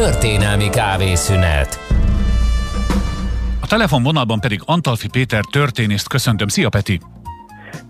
Történelmi 0.00 0.68
kávészünet. 0.68 1.78
A 3.60 3.66
telefonvonalban 3.66 4.40
pedig 4.40 4.60
Antalfi 4.64 5.08
Péter 5.08 5.44
történészt 5.50 6.08
köszöntöm. 6.08 6.48
Szia 6.48 6.68
Peti! 6.68 7.00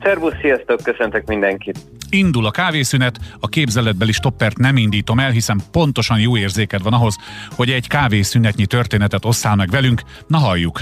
Szervusz, 0.03 0.35
sziasztok, 0.41 0.83
köszöntök 0.83 1.27
mindenkit! 1.27 1.79
Indul 2.09 2.46
a 2.46 2.51
kávészünet, 2.51 3.19
a 3.41 3.49
képzeletbeli 3.49 4.12
stoppert 4.12 4.59
nem 4.59 4.77
indítom 4.77 5.19
el, 5.19 5.31
hiszen 5.31 5.61
pontosan 5.73 6.21
jó 6.21 6.37
érzéked 6.37 6.83
van 6.83 6.93
ahhoz, 6.93 7.17
hogy 7.56 7.71
egy 7.71 7.88
kávészünetnyi 7.88 8.67
történetet 8.67 9.24
osszál 9.24 9.56
meg 9.56 9.69
velünk. 9.69 10.03
Na 10.27 10.38
halljuk! 10.38 10.81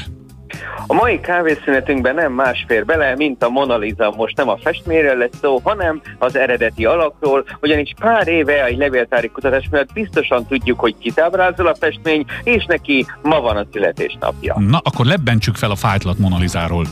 A 0.87 0.95
mai 0.95 1.21
kávészünetünkben 1.21 2.15
nem 2.15 2.33
más 2.33 2.65
fér 2.69 2.85
bele, 2.85 3.15
mint 3.17 3.43
a 3.45 3.49
Mona 3.49 3.77
Lisa. 3.77 4.13
Most 4.17 4.37
nem 4.37 4.49
a 4.49 4.57
festményről 4.63 5.17
lesz 5.17 5.39
szó, 5.41 5.61
hanem 5.65 6.01
az 6.19 6.37
eredeti 6.37 6.85
alakról, 6.85 7.45
ugyanis 7.61 7.93
pár 8.01 8.29
éve 8.29 8.65
egy 8.65 8.77
levéltári 8.77 9.29
kutatás 9.29 9.69
miatt 9.71 9.93
biztosan 9.93 10.47
tudjuk, 10.47 10.81
hogy 10.81 10.95
kitábrázol 10.99 11.67
a 11.67 11.75
festmény, 11.75 12.25
és 12.43 12.65
neki 12.65 13.07
ma 13.23 13.41
van 13.41 13.57
a 13.57 13.67
születésnapja. 13.73 14.57
Na, 14.59 14.81
akkor 14.83 15.07
lebbentsük 15.07 15.57
fel 15.57 15.71
a 15.71 15.77
fájtlat 15.77 16.19
Mona 16.19 16.39
Lisáról. 16.39 16.85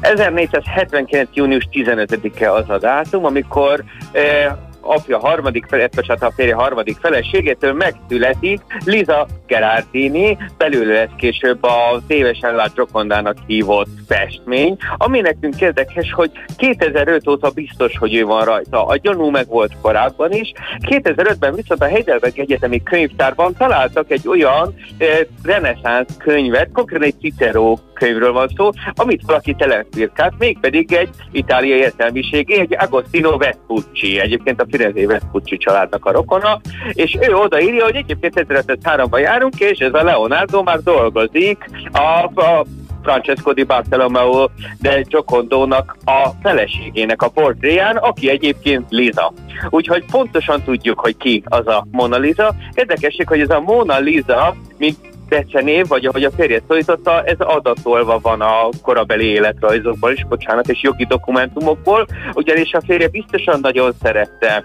1479. 0.00 1.28
június 1.32 1.68
15-e 1.72 2.52
az 2.52 2.70
a 2.70 2.78
dátum, 2.78 3.24
amikor 3.24 3.84
eh, 4.12 4.52
apja 4.84 5.18
harmadik, 5.18 5.66
bocsánat, 5.94 6.22
a 6.22 6.32
férje 6.36 6.54
harmadik 6.54 6.96
feleségétől 7.00 7.72
megszületik 7.72 8.60
Liza 8.84 9.26
Gerardini, 9.54 10.38
belül 10.58 10.86
lesz 10.86 11.08
később 11.16 11.62
a 11.62 12.02
tévesen 12.06 12.54
lát 12.54 12.72
Jokondának 12.76 13.36
hívott 13.46 13.88
festmény, 14.06 14.76
ami 14.96 15.20
nekünk 15.20 15.60
érdekes, 15.60 16.12
hogy 16.12 16.30
2005 16.56 17.28
óta 17.28 17.50
biztos, 17.50 17.98
hogy 17.98 18.14
ő 18.14 18.24
van 18.24 18.44
rajta. 18.44 18.86
A 18.86 18.96
gyanú 18.96 19.30
meg 19.30 19.46
volt 19.46 19.72
korábban 19.82 20.32
is. 20.32 20.52
2005-ben 20.78 21.54
viszont 21.54 21.82
a 21.82 21.86
Heidelberg 21.86 22.38
Egyetemi 22.38 22.82
Könyvtárban 22.82 23.54
találtak 23.58 24.10
egy 24.10 24.28
olyan 24.28 24.74
eh, 24.98 25.18
reneszánsz 25.42 26.16
könyvet, 26.16 26.72
konkrétan 26.72 27.06
egy 27.06 27.18
Cicero 27.20 27.76
könyvről 27.94 28.32
van 28.32 28.48
szó, 28.56 28.70
amit 28.94 29.22
valaki 29.26 29.54
telefirkált, 29.54 30.34
mégpedig 30.38 30.92
egy 30.92 31.08
itáliai 31.32 31.78
értelmiségi, 31.78 32.58
egy 32.58 32.76
Agostino 32.78 33.36
Vespucci, 33.36 34.18
egyébként 34.18 34.60
a 34.60 34.66
Firenze 34.70 35.06
Vespucci 35.06 35.56
családnak 35.56 36.04
a 36.04 36.12
rokona, 36.12 36.60
és 36.92 37.18
ő 37.20 37.34
odaírja, 37.34 37.84
hogy 37.84 37.94
egyébként 37.94 38.46
1503-ban 38.48 39.20
járunk, 39.44 39.60
és 39.60 39.78
ez 39.78 39.94
a 39.94 40.02
Leonardo 40.02 40.62
már 40.62 40.78
dolgozik 40.82 41.70
a, 41.92 42.40
a 42.40 42.64
Francesco 43.02 43.52
di 43.52 43.62
Bartolomeo 43.62 44.48
de 44.80 45.00
Giocondónak 45.00 45.96
a 46.04 46.28
feleségének 46.42 47.22
a 47.22 47.28
portréján, 47.28 47.96
aki 47.96 48.30
egyébként 48.30 48.86
Liza. 48.88 49.32
Úgyhogy 49.70 50.04
pontosan 50.10 50.62
tudjuk, 50.62 51.00
hogy 51.00 51.16
ki 51.16 51.42
az 51.44 51.66
a 51.66 51.86
Mona 51.90 52.16
Lisa. 52.16 52.54
Érdekesség, 52.74 53.28
hogy 53.28 53.40
ez 53.40 53.50
a 53.50 53.60
Mona 53.60 53.98
Lisa, 53.98 54.56
mint 54.78 54.96
becenév, 55.28 55.86
vagy 55.86 56.06
ahogy 56.06 56.24
a 56.24 56.30
férje 56.30 56.60
szólította, 56.68 57.22
ez 57.24 57.38
adatolva 57.38 58.18
van 58.22 58.40
a 58.40 58.68
korabeli 58.82 59.26
életrajzokból 59.26 60.12
is, 60.12 60.26
bocsánat, 60.26 60.68
és 60.68 60.82
jogi 60.82 61.04
dokumentumokból, 61.04 62.06
ugyanis 62.34 62.72
a 62.72 62.82
férje 62.86 63.08
biztosan 63.08 63.60
nagyon 63.60 63.92
szerette 64.02 64.64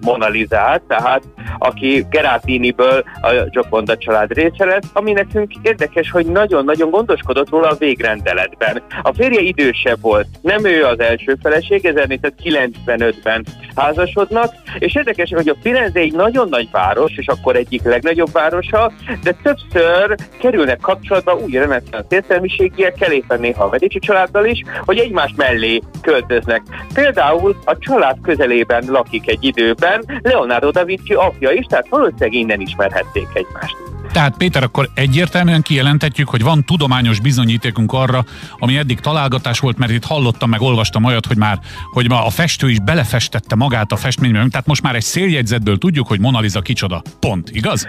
Mona 0.00 0.28
Lisa-t, 0.28 0.82
tehát 0.82 1.22
aki 1.58 2.06
Gerardiniből 2.10 3.04
a 3.20 3.32
Gioconda 3.50 3.96
család 3.96 4.32
része 4.32 4.64
lesz, 4.64 4.90
ami 4.92 5.12
nekünk 5.12 5.52
érdekes, 5.62 6.10
hogy 6.10 6.26
nagyon-nagyon 6.26 6.90
gondoskodott 6.90 7.50
róla 7.50 7.68
a 7.68 7.76
végrendeletben. 7.78 8.82
A 9.02 9.12
férje 9.14 9.40
idősebb 9.40 10.00
volt, 10.00 10.26
nem 10.42 10.64
ő 10.64 10.84
az 10.84 11.00
első 11.00 11.36
feleség, 11.42 11.92
1995-ben 11.94 13.44
házasodnak, 13.76 14.54
és 14.78 14.94
érdekes, 14.94 15.30
hogy 15.30 15.48
a 15.48 15.56
Firenze 15.62 16.00
egy 16.00 16.12
nagyon 16.12 16.48
nagy 16.48 16.68
város, 16.70 17.12
és 17.16 17.26
akkor 17.26 17.56
egyik 17.56 17.82
legnagyobb 17.82 18.32
városa, 18.32 18.92
de 19.22 19.34
többször 19.42 20.14
kerülnek 20.38 20.80
kapcsolatba 20.80 21.34
új 21.34 21.52
reneszánsz 21.52 22.06
értelmiségiekkel, 22.08 23.12
éppen 23.12 23.40
néha 23.40 23.64
a 23.64 23.68
Medici 23.70 23.98
családdal 23.98 24.44
is, 24.44 24.62
hogy 24.84 24.98
egymás 24.98 25.32
mellé 25.36 25.80
költöznek. 26.02 26.62
Például 26.94 27.56
a 27.64 27.78
család 27.78 28.16
közelében 28.22 28.84
lakik 28.88 29.28
egy 29.28 29.44
időben 29.44 30.20
Leonardo 30.22 30.70
da 30.70 30.84
Vinci 30.84 31.14
apja 31.32 31.50
is, 31.50 31.66
tehát 31.66 31.88
valószínűleg 31.88 32.32
innen 32.32 32.60
ismerhették 32.60 33.28
egymást. 33.32 33.76
Tehát 34.12 34.36
Péter, 34.36 34.62
akkor 34.62 34.90
egyértelműen 34.94 35.62
kijelentetjük, 35.62 36.28
hogy 36.28 36.42
van 36.42 36.64
tudományos 36.64 37.20
bizonyítékunk 37.20 37.92
arra, 37.92 38.24
ami 38.58 38.76
eddig 38.76 39.00
találgatás 39.00 39.58
volt, 39.58 39.78
mert 39.78 39.92
itt 39.92 40.04
hallottam, 40.04 40.50
meg 40.50 40.60
olvastam 40.60 41.04
olyat, 41.04 41.26
hogy 41.26 41.36
már, 41.36 41.58
hogy 41.92 42.08
ma 42.08 42.24
a 42.26 42.30
festő 42.30 42.70
is 42.70 42.80
belefestette 42.80 43.54
magát 43.54 43.92
a 43.92 43.96
festménybe, 43.96 44.46
tehát 44.50 44.66
most 44.66 44.82
már 44.82 44.94
egy 44.94 45.02
széljegyzetből 45.02 45.78
tudjuk, 45.78 46.06
hogy 46.06 46.20
Mona 46.20 46.40
Lisa 46.40 46.60
kicsoda. 46.60 47.02
Pont, 47.20 47.50
igaz? 47.50 47.88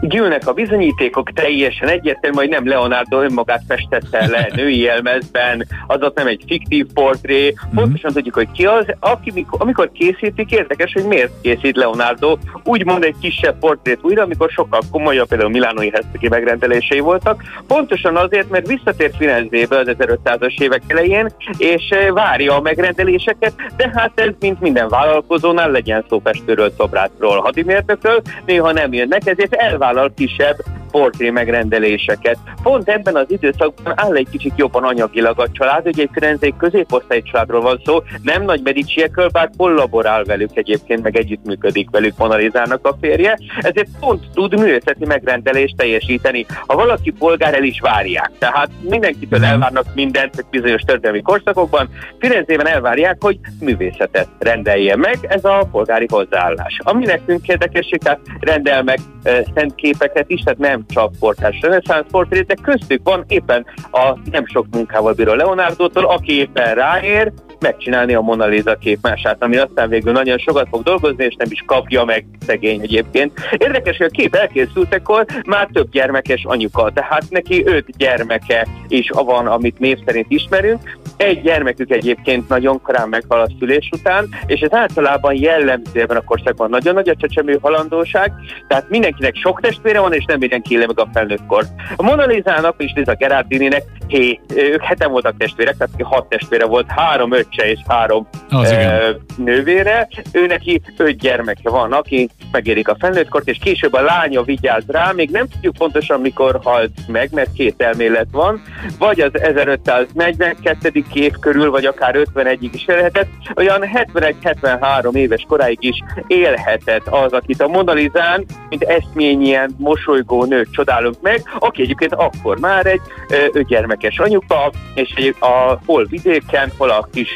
Gyűlnek 0.00 0.48
a 0.48 0.52
bizonyítékok 0.52 1.32
teljesen 1.32 1.88
egyértelmű, 1.88 2.36
hogy 2.36 2.48
nem 2.48 2.68
Leonardo 2.68 3.22
önmagát 3.22 3.62
festette 3.68 4.26
le 4.26 4.48
női 4.54 4.80
jelmezben, 4.80 5.66
az 5.86 6.02
ott 6.02 6.16
nem 6.16 6.26
egy 6.26 6.44
fiktív 6.46 6.86
portré, 6.94 7.54
pontosan 7.74 8.12
tudjuk, 8.12 8.34
hogy 8.34 8.50
ki 8.52 8.66
az, 8.66 8.84
aki, 9.00 9.46
amikor 9.50 9.90
készítik, 9.92 10.50
érdekes, 10.50 10.92
hogy 10.92 11.04
miért 11.04 11.32
készít 11.42 11.76
Leonardo. 11.76 12.36
Úgymond 12.64 13.04
egy 13.04 13.14
kisebb 13.20 13.58
portrét 13.58 13.98
újra, 14.02 14.22
amikor 14.22 14.50
sokkal 14.50 14.80
komolyabb, 14.90 15.28
például 15.28 15.50
Milánói 15.50 15.90
Heszteki 15.90 16.28
megrendelései 16.28 17.00
voltak, 17.00 17.42
pontosan 17.66 18.16
azért, 18.16 18.50
mert 18.50 18.66
visszatért 18.66 19.16
Firenzébe 19.16 19.78
az 19.78 19.86
1500-as 19.98 20.60
évek 20.60 20.82
elején, 20.86 21.28
és 21.58 21.88
eh, 21.88 22.10
várja 22.12 22.56
a 22.56 22.60
megrendeléseket, 22.60 23.52
de 23.76 23.90
hát 23.94 24.20
ez 24.20 24.30
mint 24.40 24.60
minden 24.60 24.88
vállalkozónál 24.88 25.70
legyen 25.70 26.04
szó 26.08 26.20
festőről, 26.24 26.72
szobrászról, 26.76 27.40
hadimérnökről, 27.40 28.22
néha 28.46 28.72
nem 28.72 28.92
jönnek, 28.92 29.26
ezért 29.26 29.54
elvár 29.54 29.85
vállal 29.86 30.14
kisebb 30.14 30.56
portré 30.96 31.30
megrendeléseket. 31.30 32.38
Pont 32.62 32.88
ebben 32.88 33.16
az 33.16 33.24
időszakban 33.28 33.92
áll 33.96 34.14
egy 34.14 34.28
kicsit 34.30 34.52
jobban 34.56 34.84
anyagilag 34.84 35.40
a 35.40 35.48
család, 35.52 35.86
ugye 35.86 36.02
egy 36.02 36.10
Firenzei 36.12 36.54
középosztály 36.58 37.22
családról 37.22 37.60
van 37.60 37.80
szó, 37.84 38.02
nem 38.22 38.42
nagy 38.42 38.60
mediciekről, 38.64 39.28
bár 39.28 39.50
kollaborál 39.56 40.24
velük 40.24 40.50
egyébként, 40.54 41.02
meg 41.02 41.16
együttműködik 41.16 41.90
velük 41.90 42.16
Monalizának 42.16 42.86
a 42.86 42.96
férje, 43.00 43.38
ezért 43.60 43.88
pont 44.00 44.24
tud 44.34 44.58
művészeti 44.58 45.06
megrendelést 45.06 45.76
teljesíteni. 45.76 46.46
Ha 46.66 46.74
valaki 46.74 47.10
polgár, 47.10 47.54
el 47.54 47.64
is 47.64 47.80
várják. 47.80 48.30
Tehát 48.38 48.70
mindenkitől 48.80 49.38
mhm. 49.38 49.48
elvárnak 49.48 49.86
mindent 49.94 50.44
bizonyos 50.50 50.82
történelmi 50.82 51.22
korszakokban, 51.22 51.88
Firenzében 52.18 52.66
elvárják, 52.66 53.16
hogy 53.20 53.38
művészetet 53.60 54.28
rendelje 54.38 54.96
meg, 54.96 55.18
ez 55.28 55.44
a 55.44 55.68
polgári 55.70 56.06
hozzáállás. 56.10 56.78
Ami 56.82 57.04
nekünk 57.04 57.48
érdekesség, 57.48 57.98
tehát 57.98 58.20
rendel 58.40 58.82
meg 58.82 58.98
e, 59.22 59.44
szent 59.54 59.74
képeket 59.74 60.30
is, 60.30 60.40
tehát 60.40 60.58
nem 60.58 60.84
csak 60.88 61.12
portás 61.18 61.60
reneszánsz 61.60 62.06
portrét, 62.10 62.46
de 62.46 62.54
köztük 62.62 63.00
van 63.04 63.24
éppen 63.28 63.66
a 63.90 64.18
nem 64.30 64.46
sok 64.46 64.66
munkával 64.70 65.12
bíró 65.12 65.32
Leonardo-tól, 65.32 66.04
aki 66.04 66.38
éppen 66.38 66.74
ráér, 66.74 67.32
megcsinálni 67.60 68.14
a 68.14 68.20
Mona 68.20 68.46
Lisa 68.46 68.74
képmását, 68.74 69.42
ami 69.42 69.56
aztán 69.56 69.88
végül 69.88 70.12
nagyon 70.12 70.38
sokat 70.38 70.68
fog 70.70 70.82
dolgozni, 70.82 71.24
és 71.24 71.34
nem 71.38 71.48
is 71.50 71.62
kapja 71.66 72.04
meg 72.04 72.24
szegény 72.46 72.80
egyébként. 72.80 73.32
Érdekes, 73.56 73.96
hogy 73.96 74.06
a 74.06 74.16
kép 74.16 74.34
elkészültekor 74.34 75.24
már 75.46 75.68
több 75.72 75.90
gyermekes 75.90 76.44
anyuka, 76.44 76.90
tehát 76.94 77.24
neki 77.28 77.62
öt 77.66 77.96
gyermeke 77.96 78.66
is 78.88 79.10
van, 79.10 79.46
amit 79.46 79.78
név 79.78 79.98
szerint 80.06 80.26
ismerünk. 80.28 80.98
Egy 81.16 81.42
gyermekük 81.42 81.90
egyébként 81.90 82.48
nagyon 82.48 82.82
korán 82.82 83.08
meghal 83.08 83.40
a 83.40 83.50
szülés 83.58 83.88
után, 83.92 84.28
és 84.46 84.60
ez 84.60 84.72
általában 84.72 85.34
jellemző 85.34 86.00
ebben 86.00 86.16
a 86.16 86.24
korszakban 86.24 86.70
nagyon 86.70 86.94
nagy 86.94 87.08
a 87.08 87.16
csecsemő 87.16 87.58
halandóság, 87.62 88.32
tehát 88.68 88.88
mindenkinek 88.88 89.36
sok 89.36 89.60
testvére 89.60 90.00
van, 90.00 90.12
és 90.12 90.24
nem 90.24 90.38
mindenki 90.38 90.74
éle 90.74 90.86
meg 90.86 91.00
a 91.00 91.08
felnőttkor. 91.12 91.64
A 91.96 92.02
Mona 92.02 92.24
Lisa-nak 92.26 92.74
és 92.78 92.92
Liza 92.94 93.14
Gerardininek 93.14 93.82
hé, 94.06 94.40
ők 94.54 94.82
heten 94.82 95.10
voltak 95.10 95.36
testvérek, 95.36 95.76
tehát 95.76 96.02
hat 96.02 96.28
testvére 96.28 96.64
volt, 96.64 96.90
három 96.90 97.32
öccse 97.46 97.70
és 97.70 97.78
három 97.86 98.28
Az 98.50 98.70
e, 98.70 99.16
nővére. 99.36 100.08
Ő 100.32 100.46
neki 100.46 100.80
öt 100.96 101.18
gyermeke 101.18 101.70
van, 101.70 101.92
aki 101.92 102.28
megérik 102.50 102.88
a 102.88 102.96
felnőttkort, 102.98 103.48
és 103.48 103.58
később 103.62 103.92
a 103.92 104.02
lánya 104.02 104.42
vigyáz 104.42 104.84
rá, 104.86 105.12
még 105.12 105.30
nem 105.30 105.48
tudjuk 105.48 105.76
pontosan 105.76 106.20
mikor 106.20 106.60
halt 106.62 106.90
meg, 107.06 107.28
mert 107.32 107.52
két 107.52 107.82
elmélet 107.82 108.26
van, 108.30 108.62
vagy 108.98 109.20
az 109.20 109.30
1542. 109.40 111.04
év 111.12 111.32
körül, 111.40 111.70
vagy 111.70 111.84
akár 111.84 112.14
51-ig 112.34 112.70
is 112.72 112.86
élhetett, 112.86 113.28
olyan 113.56 113.84
71-73 114.14 115.14
éves 115.14 115.44
koráig 115.48 115.78
is 115.80 116.02
élhetett 116.26 117.06
az, 117.06 117.32
akit 117.32 117.60
a 117.60 117.68
Monalizán, 117.68 118.44
mint 118.68 118.82
eszményien 118.82 119.74
mosolygó 119.78 120.44
nőt 120.44 120.72
csodálunk 120.72 121.20
meg, 121.20 121.42
aki 121.58 121.82
egyébként 121.82 122.14
akkor 122.14 122.58
már 122.58 122.86
egy 122.86 123.00
gyermek 123.28 123.66
gyermekes 123.66 124.18
anyuka, 124.18 124.70
és 124.94 125.12
egy, 125.16 125.34
a, 125.40 125.78
hol 125.86 126.04
vidéken, 126.04 126.72
hol 126.76 126.90
a 126.90 127.08
kis 127.12 127.35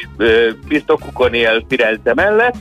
birtokukon 0.67 1.33
él 1.33 1.65
Firenze 1.69 2.13
mellett. 2.13 2.55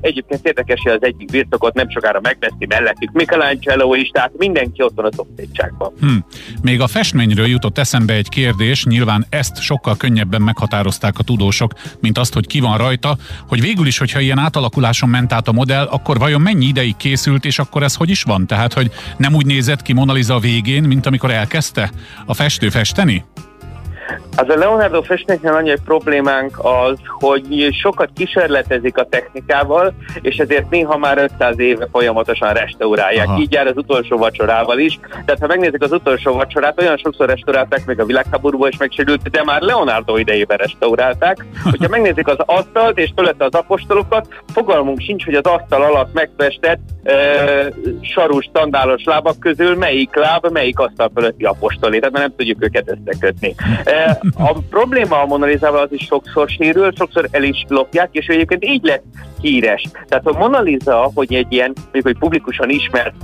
Egyébként 0.00 0.46
érdekes, 0.46 0.80
hogy 0.82 0.92
az 0.92 1.02
egyik 1.02 1.30
birtokot 1.30 1.74
nem 1.74 1.90
sokára 1.90 2.20
megveszi 2.22 2.66
mellettük 2.68 3.12
Michelangelo 3.12 3.94
is, 3.94 4.08
tehát 4.08 4.32
mindenki 4.36 4.82
ott 4.82 4.92
van 4.94 5.04
a 5.04 5.14
szomszédságban. 5.16 5.92
Hm. 6.00 6.16
Még 6.62 6.80
a 6.80 6.86
festményről 6.86 7.46
jutott 7.46 7.78
eszembe 7.78 8.14
egy 8.14 8.28
kérdés, 8.28 8.84
nyilván 8.84 9.26
ezt 9.30 9.62
sokkal 9.62 9.96
könnyebben 9.96 10.42
meghatározták 10.42 11.18
a 11.18 11.22
tudósok, 11.22 11.72
mint 12.00 12.18
azt, 12.18 12.34
hogy 12.34 12.46
ki 12.46 12.60
van 12.60 12.78
rajta, 12.78 13.16
hogy 13.48 13.60
végül 13.60 13.86
is, 13.86 13.98
hogyha 13.98 14.20
ilyen 14.20 14.38
átalakuláson 14.38 15.08
ment 15.08 15.32
át 15.32 15.48
a 15.48 15.52
modell, 15.52 15.84
akkor 15.84 16.18
vajon 16.18 16.40
mennyi 16.40 16.66
ideig 16.66 16.96
készült, 16.96 17.44
és 17.44 17.58
akkor 17.58 17.82
ez 17.82 17.94
hogy 17.94 18.10
is 18.10 18.22
van? 18.22 18.46
Tehát, 18.46 18.72
hogy 18.72 18.90
nem 19.16 19.34
úgy 19.34 19.46
nézett 19.46 19.82
ki 19.82 19.92
Mona 19.92 20.12
Lisa 20.12 20.34
a 20.34 20.38
végén, 20.38 20.82
mint 20.82 21.06
amikor 21.06 21.30
elkezdte 21.30 21.90
a 22.26 22.34
festő 22.34 22.68
festeni? 22.68 23.24
Az 24.36 24.48
a 24.48 24.56
Leonardo 24.56 25.02
festménynél 25.02 25.52
annyi 25.52 25.74
problémánk 25.84 26.58
az, 26.58 26.98
hogy 27.18 27.68
sokat 27.80 28.10
kísérletezik 28.14 28.96
a 28.96 29.04
technikával, 29.04 29.94
és 30.20 30.36
ezért 30.36 30.70
néha 30.70 30.96
már 30.96 31.18
500 31.18 31.58
éve 31.58 31.88
folyamatosan 31.92 32.52
restaurálják. 32.52 33.28
Aha. 33.28 33.40
Így 33.40 33.52
jár 33.52 33.66
az 33.66 33.76
utolsó 33.76 34.16
vacsorával 34.16 34.78
is. 34.78 34.98
Tehát 35.10 35.40
ha 35.40 35.46
megnézik 35.46 35.82
az 35.82 35.92
utolsó 35.92 36.32
vacsorát, 36.32 36.80
olyan 36.80 36.96
sokszor 36.96 37.26
restaurálták, 37.26 37.86
még 37.86 38.00
a 38.00 38.04
világháborúban 38.04 38.68
is 38.68 38.76
megsérült, 38.76 39.30
de 39.30 39.44
már 39.44 39.60
Leonardo 39.60 40.16
idejében 40.16 40.56
restaurálták. 40.56 41.44
Hogyha 41.70 41.88
megnézik 41.96 42.28
az 42.28 42.38
asztalt 42.38 42.98
és 42.98 43.12
fölötte 43.16 43.44
az 43.44 43.54
apostolokat, 43.54 44.28
fogalmunk 44.52 45.00
sincs, 45.00 45.24
hogy 45.24 45.34
az 45.34 45.44
asztal 45.44 45.82
alatt 45.82 46.12
megfestett 46.12 46.80
e, 47.02 47.14
sarus, 48.00 48.44
standálos 48.44 49.04
lábak 49.04 49.38
közül 49.40 49.76
melyik 49.76 50.14
láb, 50.14 50.52
melyik 50.52 50.78
asztal 50.78 51.10
fölötti 51.14 51.44
apostolé. 51.44 51.98
Tehát 51.98 52.14
nem 52.14 52.34
tudjuk 52.36 52.64
őket 52.64 52.90
összekötni. 52.90 53.54
E, 53.84 53.92
a 54.34 54.58
probléma 54.70 55.20
a 55.20 55.26
Mona 55.26 55.46
Lisa-val 55.46 55.82
az 55.82 55.92
is 55.92 56.04
sokszor 56.04 56.48
sérül, 56.48 56.92
sokszor 56.96 57.28
el 57.30 57.42
is 57.42 57.64
lopják, 57.68 58.08
és 58.12 58.26
egyébként 58.26 58.64
így 58.64 58.84
lett 58.84 59.04
híres. 59.40 59.84
Tehát 60.08 60.26
a 60.26 60.38
Mona 60.38 60.60
Lisa, 60.60 61.10
hogy 61.14 61.34
egy 61.34 61.52
ilyen, 61.52 61.72
mondjuk, 61.82 62.04
hogy 62.04 62.18
publikusan 62.18 62.70
ismert 62.70 63.14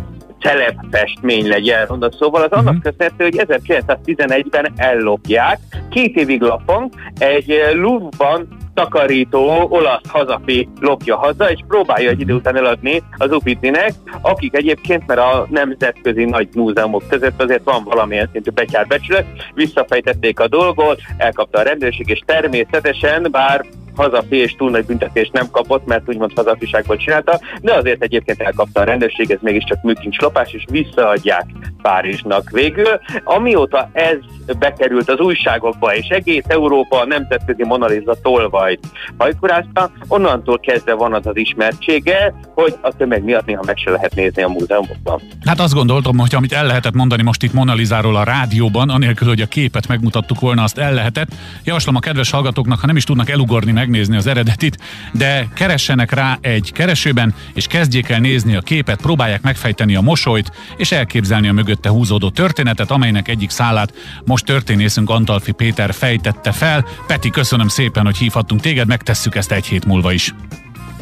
celeb 0.40 0.74
festmény 0.90 1.48
legyen, 1.48 1.86
mondom, 1.88 2.10
szóval 2.10 2.42
az 2.42 2.50
annak 2.50 2.74
uh-huh. 2.74 2.82
köszönhető, 2.82 3.24
hogy 3.24 3.62
1911-ben 3.66 4.72
ellopják, 4.76 5.58
két 5.90 6.16
évig 6.16 6.40
lapon, 6.40 6.90
egy 7.18 7.60
Louvre-ban 7.72 8.57
takarító 8.78 9.66
olasz 9.68 10.08
hazafi 10.08 10.68
lopja 10.80 11.16
haza, 11.16 11.50
és 11.50 11.60
próbálja 11.68 12.10
egy 12.10 12.20
idő 12.20 12.34
után 12.34 12.56
eladni 12.56 13.02
az 13.16 13.32
Uffizinek, 13.32 13.92
akik 14.20 14.56
egyébként, 14.56 15.06
mert 15.06 15.20
a 15.20 15.46
nemzetközi 15.50 16.24
nagy 16.24 16.48
múzeumok 16.54 17.02
között 17.08 17.42
azért 17.42 17.64
van 17.64 17.84
valamilyen 17.84 18.28
szintű 18.32 18.50
becsület, 18.88 19.26
visszafejtették 19.54 20.40
a 20.40 20.48
dolgot, 20.48 21.00
elkapta 21.16 21.58
a 21.58 21.62
rendőrség, 21.62 22.08
és 22.08 22.20
természetesen, 22.26 23.28
bár 23.30 23.64
hazafi 23.98 24.36
és 24.36 24.52
túl 24.52 24.70
nagy 24.70 24.84
büntetést 24.84 25.32
nem 25.32 25.50
kapott, 25.50 25.86
mert 25.86 26.08
úgymond 26.08 26.32
hazafiságból 26.34 26.96
csinálta, 26.96 27.40
de 27.60 27.74
azért 27.74 28.02
egyébként 28.02 28.40
elkapta 28.40 28.80
a 28.80 28.84
rendőrség, 28.84 29.30
ez 29.30 29.38
mégiscsak 29.40 29.82
műkincs 29.82 30.18
lopás, 30.18 30.52
és 30.52 30.64
visszaadják 30.70 31.46
Párizsnak 31.82 32.50
végül. 32.50 33.00
Amióta 33.24 33.90
ez 33.92 34.16
bekerült 34.58 35.10
az 35.10 35.20
újságokba, 35.20 35.94
és 35.94 36.06
egész 36.06 36.44
Európa 36.46 37.00
a 37.00 37.06
nemzetközi 37.06 37.64
Monaliza 37.64 38.16
tolvajt 38.22 38.80
hajkurázta, 39.16 39.90
onnantól 40.08 40.58
kezdve 40.58 40.94
van 40.94 41.14
az 41.14 41.26
az 41.26 41.36
ismertsége, 41.36 42.34
hogy 42.54 42.74
a 42.80 42.96
tömeg 42.96 43.24
miatt 43.24 43.46
néha 43.46 43.62
meg 43.66 43.76
se 43.76 43.90
lehet 43.90 44.14
nézni 44.14 44.42
a 44.42 44.48
múzeumokban. 44.48 45.20
Hát 45.44 45.60
azt 45.60 45.74
gondoltam, 45.74 46.18
hogy 46.18 46.34
amit 46.34 46.52
el 46.52 46.66
lehetett 46.66 46.94
mondani 46.94 47.22
most 47.22 47.42
itt 47.42 47.52
Monalizáról 47.52 48.16
a 48.16 48.22
rádióban, 48.22 48.90
anélkül, 48.90 49.28
hogy 49.28 49.40
a 49.40 49.46
képet 49.46 49.88
megmutattuk 49.88 50.40
volna, 50.40 50.62
azt 50.62 50.78
el 50.78 50.94
lehetett. 50.94 51.28
Javaslom 51.64 51.96
a 51.96 52.00
kedves 52.00 52.30
hallgatóknak, 52.30 52.80
ha 52.80 52.86
nem 52.86 52.96
is 52.96 53.04
tudnak 53.04 53.30
elugorni 53.30 53.72
megnézni 53.88 54.16
az 54.16 54.26
eredetit, 54.26 54.78
de 55.12 55.48
keressenek 55.54 56.12
rá 56.12 56.38
egy 56.40 56.72
keresőben, 56.72 57.34
és 57.54 57.66
kezdjék 57.66 58.08
el 58.08 58.20
nézni 58.20 58.56
a 58.56 58.60
képet, 58.60 59.00
próbálják 59.00 59.42
megfejteni 59.42 59.96
a 59.96 60.00
mosolyt, 60.00 60.50
és 60.76 60.92
elképzelni 60.92 61.48
a 61.48 61.52
mögötte 61.52 61.88
húzódó 61.88 62.30
történetet, 62.30 62.90
amelynek 62.90 63.28
egyik 63.28 63.50
szálát 63.50 63.92
most 64.24 64.44
történészünk 64.44 65.10
Antalfi 65.10 65.52
Péter 65.52 65.94
fejtette 65.94 66.52
fel. 66.52 66.86
Peti, 67.06 67.30
köszönöm 67.30 67.68
szépen, 67.68 68.04
hogy 68.04 68.16
hívhattunk 68.16 68.60
téged, 68.60 68.86
megtesszük 68.86 69.34
ezt 69.34 69.52
egy 69.52 69.66
hét 69.66 69.84
múlva 69.84 70.12
is. 70.12 70.34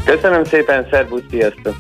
Köszönöm 0.05 0.44
szépen, 0.44 0.87
szervusz, 0.91 1.23
sziasztok! 1.31 1.77